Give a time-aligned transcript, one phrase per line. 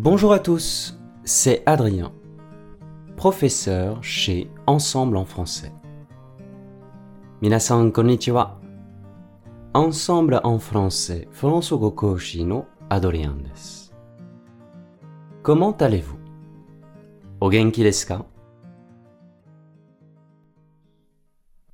[0.00, 2.12] Bonjour à tous, c'est Adrien,
[3.16, 5.72] professeur chez Ensemble en français.
[7.42, 8.60] Minasan konnichiwa.
[9.74, 13.90] Ensemble en français, François Koshi no Adrien desu.
[15.42, 16.20] Comment allez-vous?
[17.40, 18.06] O genki desu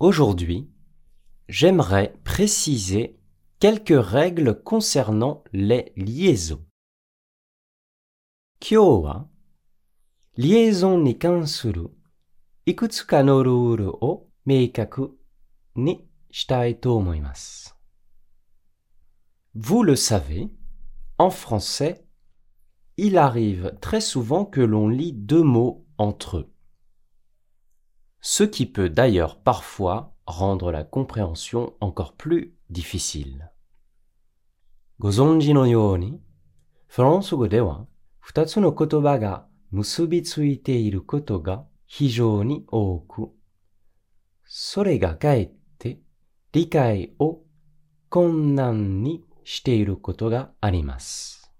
[0.00, 0.68] Aujourd'hui,
[1.48, 3.16] j'aimerais préciser
[3.60, 6.67] quelques règles concernant les liaisons.
[8.63, 9.27] Kyo wa
[10.37, 11.91] liaison ni kansuru
[12.65, 15.17] ikutsuka no rule o meikaku
[15.75, 17.73] ni shitai to omoimasu.
[19.53, 20.49] Vous le savez,
[21.17, 22.07] en français,
[22.95, 26.53] il arrive très souvent que l'on lit deux mots entre eux.
[28.21, 33.49] Ce qui peut d'ailleurs parfois rendre la compréhension encore plus difficile.
[34.99, 36.21] ご存知のように、
[36.87, 37.87] フランス語では
[38.28, 43.30] 二つの言葉が結びついていることが非常に多く、
[44.44, 45.98] それがかえって
[46.52, 47.40] 理解を
[48.10, 51.50] 困難にしていることがあります。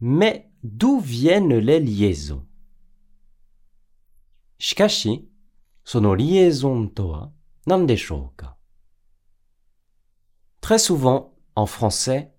[0.00, 2.40] Mais d'où viennent les liaisons?
[4.58, 5.30] しかし、
[5.84, 7.30] そのリエゾンとは
[7.64, 8.56] 何でしょうか
[10.60, 12.30] ？Très souvent, en français,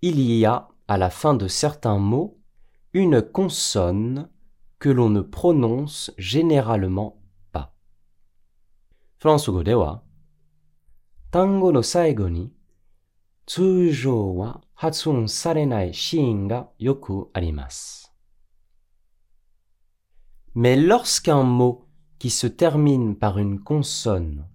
[0.00, 2.37] il y a, à la fin de certains mots,
[2.93, 4.29] une consonne
[4.79, 7.21] que l'on ne prononce généralement
[7.51, 7.71] pas.
[9.19, 10.01] フランス語では、
[11.29, 12.51] 単語の最後に
[13.45, 18.13] 通常は発音されないシーンがよくあります。
[20.53, 21.85] Mais lorsqu'un mot
[22.19, 24.45] qui se termine par une consonne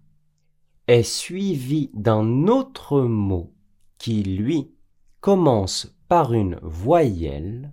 [0.86, 3.52] est suivi d'un autre mot
[3.98, 4.70] qui, lui,
[5.20, 7.71] commence par une voyelle,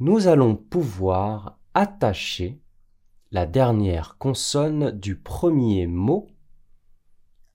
[0.00, 2.60] nous allons pouvoir attacher
[3.30, 6.26] la dernière consonne du premier mot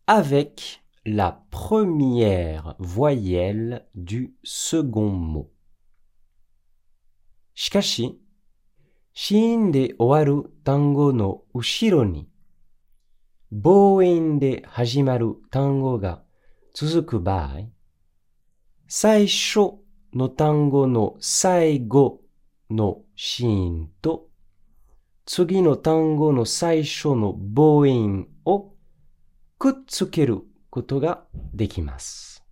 [0.08, 5.52] avec la première voyelle du second mot.
[18.94, 19.76] 最初
[20.14, 22.20] の単語の最後
[22.70, 24.28] の子音と、
[25.26, 28.74] 次の単語の最初の母音を
[29.58, 32.44] くっつけることができます。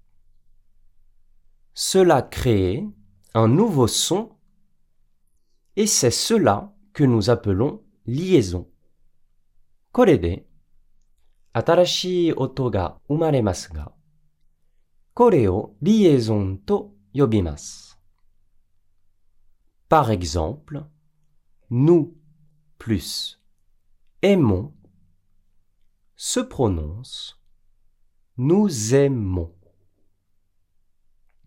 [1.76, 2.90] Cela crée
[3.34, 4.30] un nouveau son
[5.76, 8.66] et c'est cela que nous appelons liaison.
[9.92, 10.46] これで
[11.52, 13.92] 新しい音が生まれますが、
[15.19, 17.99] これをリエゾンと呼びます。
[19.89, 20.85] Par exemple,
[21.71, 22.15] nous
[22.79, 23.39] plus
[24.23, 24.73] aimons
[26.17, 27.37] se prononce
[28.37, 29.53] nous aimons.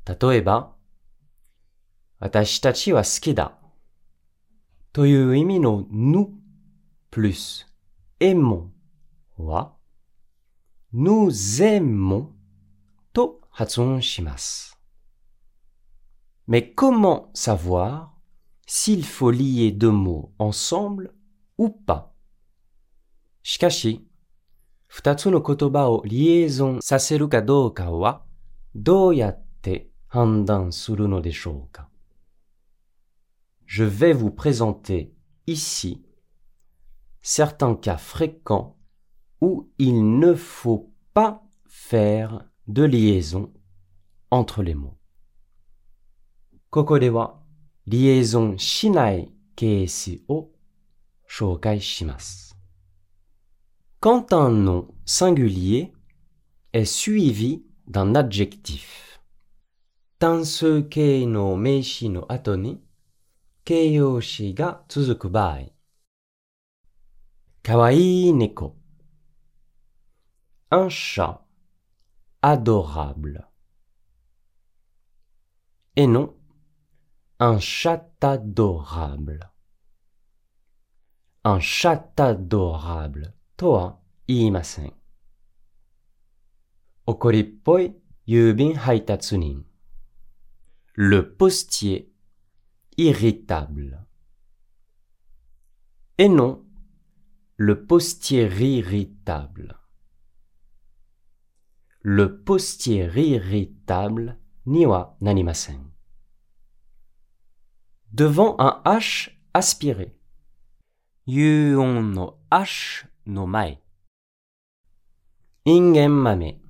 [0.06, 0.74] 例えば、
[2.20, 3.58] 私たちは好きだ
[4.94, 6.30] という意味の nous
[7.12, 7.68] plus
[8.20, 8.70] aimons
[9.38, 9.74] は
[10.94, 11.30] nous
[11.62, 12.30] aimons
[13.14, 14.75] と Hatsun Shimas.
[16.47, 18.19] Mais comment savoir
[18.67, 21.15] s'il faut lier deux mots ensemble
[21.59, 22.17] ou pas?
[23.43, 24.09] Shikashi,
[33.67, 35.15] Je vais vous présenter
[35.47, 36.07] ici
[37.21, 38.79] certains cas fréquents
[39.43, 43.53] où il ne faut pas faire de liaison
[44.31, 44.99] entre les mots.
[46.71, 47.45] Kokodewa
[47.87, 50.53] liaison shinai keisi o
[51.27, 52.55] shokai shimasu.
[54.01, 55.93] Quand un nom singulier
[56.73, 59.21] est suivi d'un adjectif,
[60.19, 62.81] tansukei no meishi no ato ni
[63.65, 65.73] keiyoshi ga tsuzuku baai.
[67.63, 68.77] Kawaii neko.
[70.71, 71.42] Un chat
[72.43, 73.49] adorable.
[75.95, 76.35] Et non,
[77.39, 79.53] un chat adorable.
[81.45, 83.35] Un chat adorable.
[83.57, 84.91] Toa iimasen.
[87.07, 87.95] Okorippoi
[88.27, 89.65] yubin haitatsunin.
[90.95, 92.13] Le postier
[92.97, 94.07] irritable.
[96.19, 96.65] Et non,
[97.57, 99.82] le postier irritable
[102.05, 105.81] le postier irritable niwa nanimasen.
[108.13, 110.19] Devant un H aspiré.
[111.27, 113.79] Yuon no H no mai.
[115.65, 116.61] Ingen mame.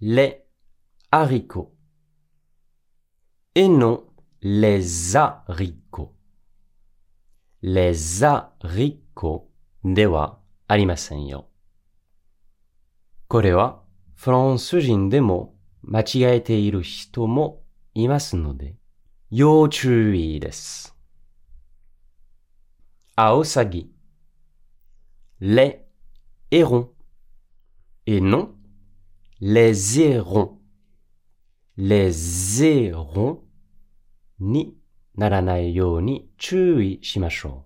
[0.00, 0.44] Les
[1.10, 1.74] haricots.
[3.54, 4.06] Et non
[4.42, 6.14] les haricots.
[7.62, 9.50] Les haricots
[9.82, 11.46] dewa arimasen yo.
[14.15, 17.63] フランス人でも間違えている人も
[17.93, 18.75] いますので、
[19.31, 20.95] 要注意です。
[23.15, 23.91] アオサギ、
[25.39, 25.79] les
[26.51, 26.89] hérons,
[28.05, 28.49] et non
[29.39, 30.57] les hérons.
[31.77, 32.11] Les
[32.61, 33.39] hérons
[34.39, 34.75] に
[35.15, 37.65] ならないように注意しましょ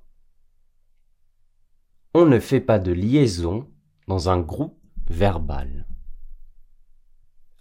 [2.13, 2.19] う。
[2.19, 3.67] On ne fait pas de liaison
[4.07, 4.75] dans un groupe
[5.09, 5.86] verbal.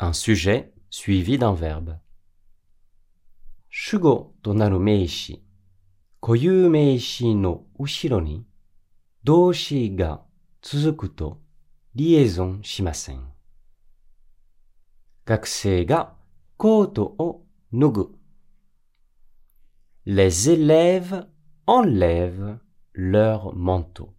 [0.07, 1.99] un sujet suivi d'un verbe.
[3.69, 5.43] Shugo donaru meishi,
[6.21, 8.45] koyu meishi no ushiro ni,
[9.23, 10.11] doshi ga
[10.61, 11.29] tsuzuku to
[11.95, 13.19] liaison shimasen.
[15.27, 16.15] Gakusei ga
[16.57, 18.05] koto o nugu.
[20.05, 21.27] Les élèves
[21.65, 22.57] enlèvent
[22.93, 24.13] leur manteau.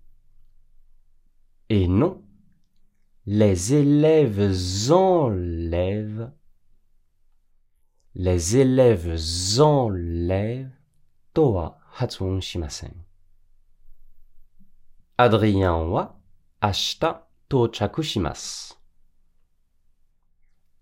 [1.71, 2.23] Et non
[3.31, 6.33] les élèves enlèvent,
[8.15, 10.73] les élèves enlèvent,
[11.35, 12.95] toa hatsun shimasen.
[15.19, 16.19] Adrien wa
[16.63, 18.73] ashita tochaku shimasu.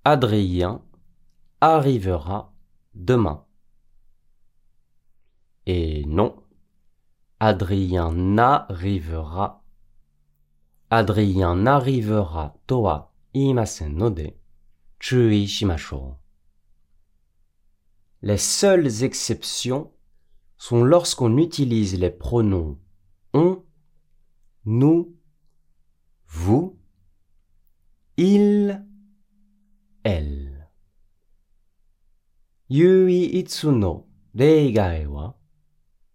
[0.04, 0.82] Adrien
[1.60, 2.54] arrivera
[2.94, 3.44] demain.
[5.66, 6.36] Et non,
[7.40, 9.65] Adrien n'arrivera
[10.90, 14.34] Adrien n'arrivera toa imasen node,
[15.00, 16.14] chui shimashou.
[18.22, 19.90] Les seules exceptions
[20.58, 22.78] sont lorsqu'on utilise les pronoms
[23.34, 23.62] on,
[24.64, 25.14] nous,
[26.26, 26.78] vous,
[28.16, 28.84] il,
[30.04, 30.68] elle.
[32.68, 35.36] Yui itsu no reigai wa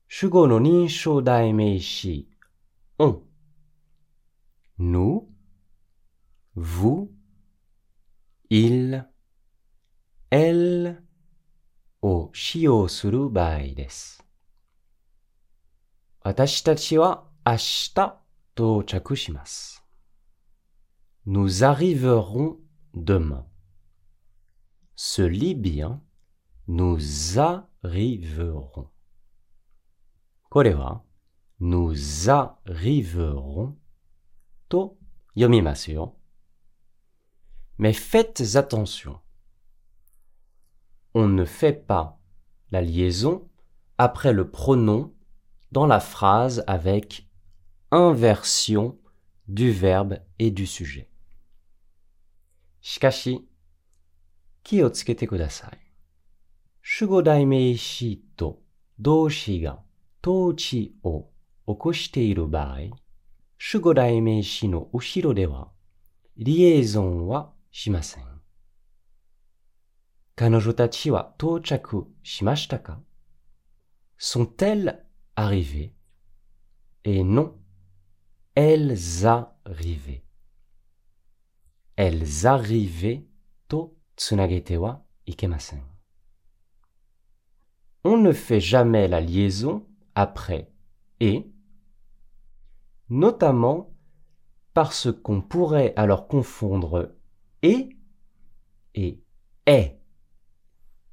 [0.08, 0.60] shugo no
[1.22, 2.28] daimeishi
[3.00, 3.31] on
[4.82, 5.32] nous,
[6.56, 7.16] vous,
[8.50, 9.08] il,
[10.32, 11.04] elle
[12.02, 12.88] au shio
[21.28, 22.60] Nous arriverons
[22.96, 23.48] demain.
[24.96, 26.02] Ce libyen,
[26.68, 28.90] nous arriverons.
[30.50, 31.06] Korewa,
[32.30, 33.78] arriverons
[34.71, 34.97] と
[35.35, 36.17] 読みますよ。
[37.79, 39.19] Mais faites attention.
[41.15, 42.19] On ne fait pas
[42.71, 43.49] la liaison
[43.99, 45.13] après le pronom
[45.73, 47.29] dans la phrase avec
[47.91, 48.99] inversion
[49.49, 51.09] du verbe et du sujet.
[52.81, 53.49] しかし、
[54.63, 55.79] 気をつけてください。
[56.83, 58.63] 主語代名詞と
[59.01, 59.81] 動詞が
[60.25, 61.29] 統治を
[61.67, 62.79] 起こしている場合、
[63.61, 65.69] 主語代名詞の後ろでは、
[66.37, 68.25] リエゾンはしません。
[70.35, 73.01] 彼女たちは到着しましたか
[74.19, 74.99] Sont-elles
[75.35, 75.93] arrivées
[77.05, 77.55] Et non,
[78.55, 80.23] elles arrivaient.
[81.97, 83.23] Elles arrivaient
[83.69, 85.83] とつなげてはいけません。
[88.05, 89.85] On ne fait jamais la liaison
[90.15, 90.71] après
[91.21, 91.47] et,
[93.11, 93.93] notamment
[94.75, 97.15] parce qu'on pourrait alors confondre
[97.63, 97.97] et
[98.95, 99.23] et
[99.67, 100.01] est,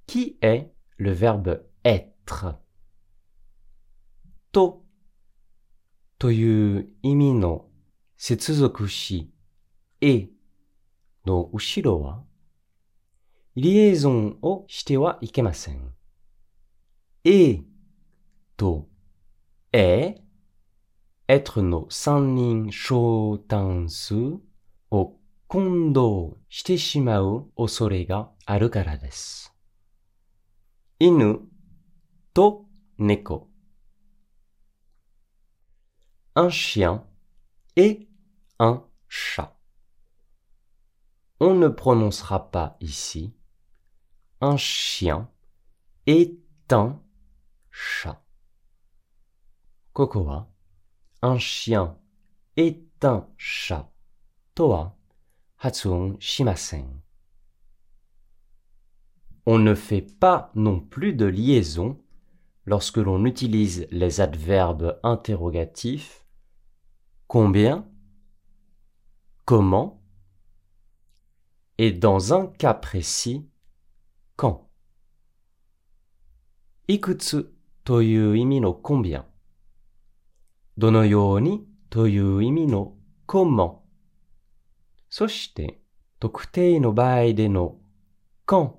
[0.06, 2.60] qui est le verbe être.
[4.52, 4.86] To
[6.20, 7.66] という意味の
[8.16, 9.34] 接続詞
[10.00, 10.30] え
[11.26, 12.24] の後ろは、
[13.56, 15.94] リエゾンをしてはいけません。
[17.24, 17.62] え
[18.58, 18.88] と
[19.72, 20.22] え、
[21.29, 24.41] être no sannin shōtansu
[24.91, 29.51] au kondo shite shimau osore ga aru kara desu.
[31.01, 31.49] Inu
[32.35, 32.67] to
[32.99, 33.51] neko.
[36.35, 37.05] Un chien
[37.77, 38.09] et
[38.59, 39.57] un chat.
[41.41, 43.35] On ne prononcera pas ici
[44.41, 45.29] un chien
[46.07, 46.39] et
[46.71, 47.01] un
[47.71, 48.23] chat
[51.23, 51.97] un chien
[52.57, 53.91] est un chat.
[54.55, 54.97] Toa,
[55.59, 57.01] hatsuon shimasen.
[59.47, 61.99] On ne fait pas non plus de liaison
[62.67, 66.27] lorsque l'on utilise les adverbes interrogatifs
[67.29, 67.87] combien,
[69.45, 70.03] comment,
[71.77, 73.49] et dans un cas précis,
[74.37, 74.69] quand?
[76.89, 77.45] Ikutsu
[77.85, 79.28] toyu imi no combien?
[80.79, 83.83] Dono yoni toyu imi no comment.
[85.11, 85.81] Soshite,
[86.21, 87.81] tokutei no baai de no
[88.47, 88.79] quand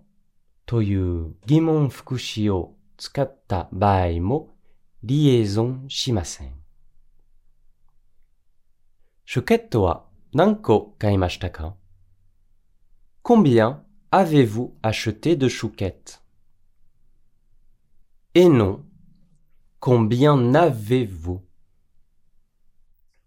[0.65, 4.55] という疑問副詞を使った場合も
[5.03, 6.53] リエゾンしません。
[9.25, 11.75] シュケットは何個買いましたか
[13.23, 16.21] Combien avez-vous acheté de chouquettes
[18.33, 18.85] Et non,
[19.81, 21.48] combien n'avez-vous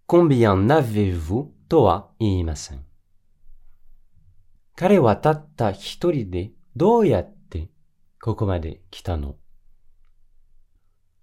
[0.06, 2.82] Combien n'avez-vous toa iimasen?
[4.76, 7.75] Kare wa tatta hitori de dou.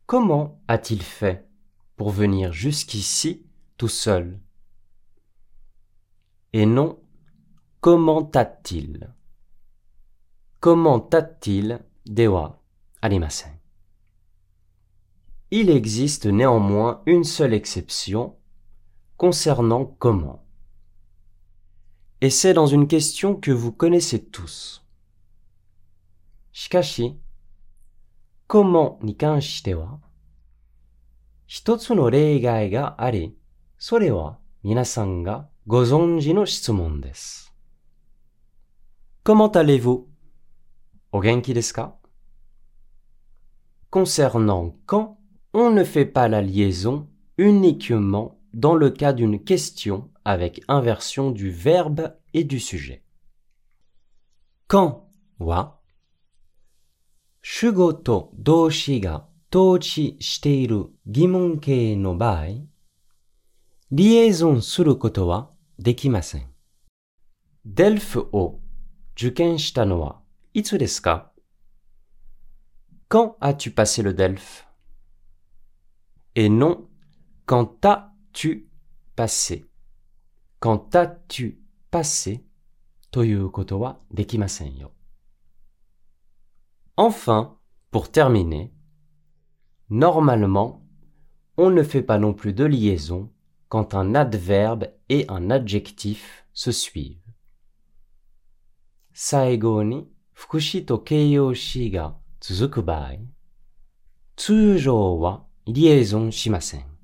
[0.05, 1.47] Comment a-t-il fait
[1.95, 3.45] pour venir jusqu'ici
[3.77, 4.39] tout seul?
[6.53, 6.99] Et non,
[7.79, 9.13] comment a-t-il
[10.59, 12.59] Comment a-t-il dewa
[13.01, 13.59] arimasen?
[15.51, 18.38] Il existe néanmoins une seule exception
[19.19, 20.45] concernant comment?
[22.21, 24.81] Et c'est dans une question que vous connaissez tous.
[26.53, 27.17] Shikashi,
[28.47, 29.99] comment ni kanshite wa
[31.47, 33.35] hitotsu no reigai ga ari,
[33.77, 37.51] sore wa minasan ga gozonji no shitsumon desu.
[39.23, 40.07] Comment allez-vous?
[41.11, 41.99] O genki desu ka?
[43.89, 45.19] Concernant quand,
[45.53, 51.51] on ne fait pas la liaison uniquement dans le cas d'une question avec inversion du
[51.51, 53.03] verbe et du sujet.
[54.67, 55.81] Quand wa
[57.41, 60.91] shugoto doushi ga tochi shite iru
[61.97, 62.67] no baai
[63.91, 66.41] liaison suru koto wa dekimasen.
[67.65, 68.61] Delphes o
[69.15, 70.21] juken no wa
[70.53, 70.77] itsu?
[73.09, 74.67] Quand as-tu passé le DELF
[76.35, 76.87] Et non,
[77.47, 78.08] quand t'as
[78.39, 78.69] tu
[79.17, 79.69] passé?
[80.61, 82.45] Quand as-tu passé?
[86.95, 87.57] Enfin,
[87.91, 88.73] pour terminer,
[89.89, 90.87] normalement,
[91.57, 93.29] on ne fait pas non plus de liaison
[93.67, 97.19] quand un adverbe et un adjectif se suivent.
[99.11, 103.19] Saigo ni fukushi keiyoshi ga tsuzuku bai,
[104.37, 106.98] tsujou wa liaison shimasen.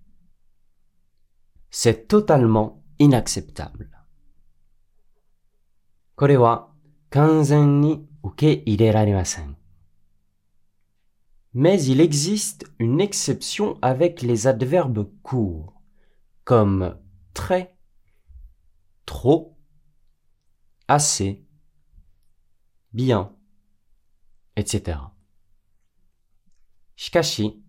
[1.74, 3.88] C'est totalement inacceptable.
[6.16, 6.68] これは
[7.08, 9.56] 完全に受け入れられません。
[11.52, 15.72] Mais il existe une exception avec les adverbes courts,
[16.44, 16.96] comme
[17.34, 17.74] très,
[19.04, 19.56] trop,
[20.86, 21.44] assez,
[22.92, 23.34] bien,
[24.56, 24.98] etc.
[26.96, 27.64] Shikashi,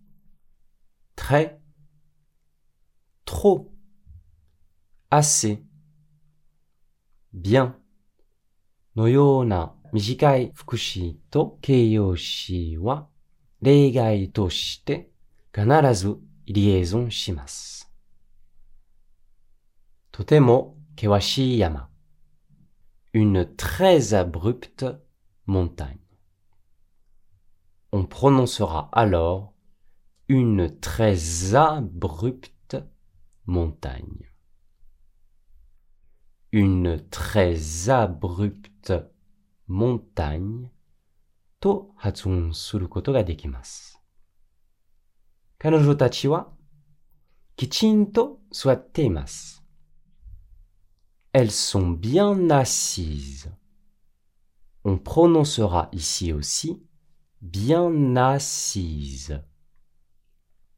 [1.16, 1.60] très,
[3.24, 3.72] trop,
[5.11, 5.63] assez,
[7.33, 7.75] bien,
[8.95, 13.09] no yona mijikai fukushi to keiyoshi wa
[15.51, 17.85] kanarazu liaison shimasu.
[20.11, 21.89] Totemo kewashi yama.
[23.13, 24.85] Une très abrupte
[25.45, 25.97] montagne.
[27.91, 29.53] On prononcera alors
[30.27, 32.77] une très abrupte
[33.45, 34.27] montagne
[36.57, 38.91] une très abrupte
[39.67, 40.71] montagne
[41.59, 43.97] Tout a son sur le to hatsun suru koto ga dekimasu.
[45.59, 46.57] Kanojo tachi wa
[47.55, 49.61] kichinto suatte imasu.
[51.31, 53.51] Elles sont bien assises.
[54.83, 56.81] On prononcera ici aussi
[57.39, 59.43] bien assise.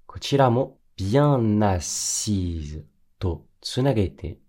[0.05, 2.86] Kochira mo bien assise
[3.17, 4.41] to tsunagete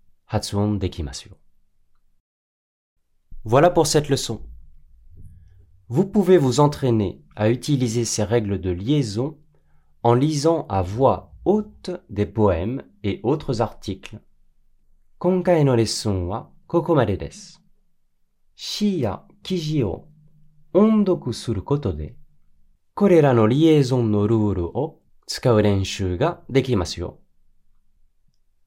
[3.43, 4.41] voilà pour cette leçon.
[5.89, 9.37] Vous pouvez vous entraîner à utiliser ces règles de liaison
[10.03, 14.21] en lisant à voix haute des poèmes et autres articles.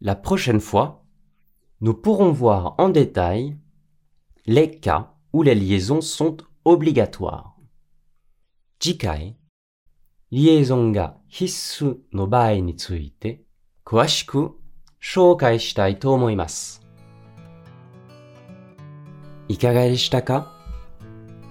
[0.03, 1.04] La prochaine fois,
[8.79, 9.37] 次回、
[10.31, 13.43] リエゾンが必須の場合について
[13.85, 14.53] 詳しく
[15.03, 16.81] 紹介したいと思います。
[19.49, 20.53] いかがでしたか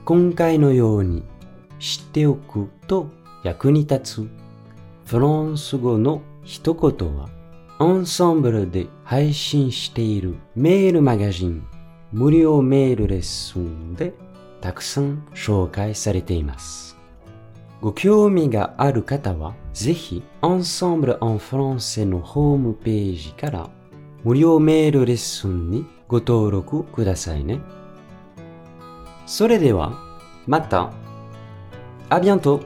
[0.06, 1.24] 今回のように
[1.80, 3.10] 知っておくと
[3.44, 4.30] 役に立つ
[5.06, 7.30] フランス語の一言は
[7.80, 11.66] アンサンブルで配信しているメールマガジン
[12.12, 14.14] 無料メールレッスンで
[14.62, 16.96] たくさん紹介されています。
[17.82, 23.70] ご興味がある方はぜひ Ensemble en français のホームページから
[24.24, 27.60] 無料メールレッスンにご登録くださいね。
[29.26, 30.00] それでは
[30.46, 30.92] また。
[32.10, 32.60] À bientôt